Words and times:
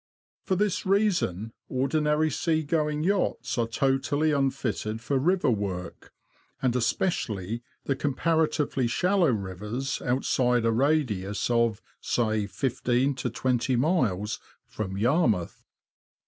For 0.41 0.55
this 0.55 0.83
reason 0.83 1.53
ordinary 1.69 2.31
sea 2.31 2.63
going 2.63 3.03
yachts 3.03 3.55
are 3.59 3.67
totally 3.67 4.31
unfitted 4.31 4.99
for 4.99 5.19
river 5.19 5.51
work, 5.51 6.11
and 6.59 6.75
especially 6.75 7.61
the 7.83 7.95
comparatively 7.95 8.87
shallow 8.87 9.29
rivers 9.31 10.01
outside 10.01 10.65
a 10.65 10.71
radius 10.71 11.51
of, 11.51 11.83
say, 11.99 12.47
fifteen 12.47 13.13
to 13.17 13.29
twenty 13.29 13.75
miles 13.75 14.39
from 14.65 14.97
Yarmouth. 14.97 15.61